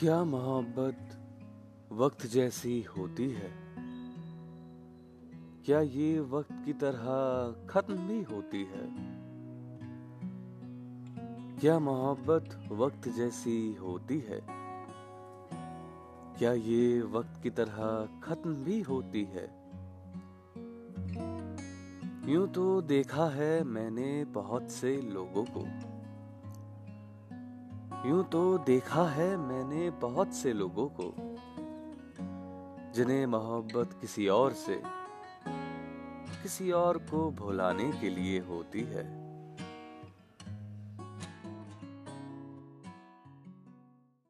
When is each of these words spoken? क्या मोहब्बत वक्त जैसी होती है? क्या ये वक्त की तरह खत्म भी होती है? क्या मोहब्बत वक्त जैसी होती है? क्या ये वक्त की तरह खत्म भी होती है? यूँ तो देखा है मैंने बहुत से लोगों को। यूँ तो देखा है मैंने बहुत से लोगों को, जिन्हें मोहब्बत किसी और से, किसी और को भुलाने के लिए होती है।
क्या 0.00 0.24
मोहब्बत 0.24 1.18
वक्त 1.92 2.26
जैसी 2.26 2.82
होती 2.82 3.30
है? 3.30 3.52
क्या 5.66 5.80
ये 5.80 6.20
वक्त 6.20 6.62
की 6.64 6.72
तरह 6.72 7.06
खत्म 7.66 7.94
भी 7.94 8.22
होती 8.22 8.64
है? 8.64 8.90
क्या 11.58 11.78
मोहब्बत 11.78 12.68
वक्त 12.72 13.08
जैसी 13.08 13.74
होती 13.74 14.20
है? 14.20 14.42
क्या 16.38 16.52
ये 16.52 17.02
वक्त 17.02 17.42
की 17.42 17.50
तरह 17.50 18.08
खत्म 18.22 18.54
भी 18.54 18.82
होती 18.82 19.24
है? 19.24 19.72
यूँ 22.32 22.48
तो 22.48 22.82
देखा 22.82 23.24
है 23.24 23.64
मैंने 23.64 24.24
बहुत 24.24 24.70
से 24.70 25.02
लोगों 25.02 25.44
को। 25.44 25.97
यूँ 28.06 28.24
तो 28.24 28.58
देखा 28.58 29.08
है 29.08 29.36
मैंने 29.36 29.90
बहुत 29.90 30.34
से 30.34 30.52
लोगों 30.52 30.88
को, 31.00 31.14
जिन्हें 32.94 33.26
मोहब्बत 33.26 33.98
किसी 34.00 34.28
और 34.28 34.52
से, 34.52 34.82
किसी 36.42 36.70
और 36.70 36.98
को 36.98 37.30
भुलाने 37.30 37.92
के 37.92 38.10
लिए 38.10 38.38
होती 38.40 38.80
है। 38.80 39.27